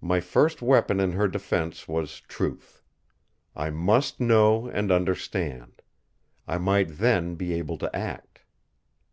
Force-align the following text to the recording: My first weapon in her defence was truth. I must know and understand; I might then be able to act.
My 0.00 0.20
first 0.20 0.62
weapon 0.62 1.00
in 1.00 1.10
her 1.14 1.26
defence 1.26 1.88
was 1.88 2.20
truth. 2.20 2.80
I 3.56 3.70
must 3.70 4.20
know 4.20 4.68
and 4.68 4.92
understand; 4.92 5.82
I 6.46 6.58
might 6.58 6.98
then 6.98 7.34
be 7.34 7.54
able 7.54 7.78
to 7.78 7.96
act. 7.96 8.44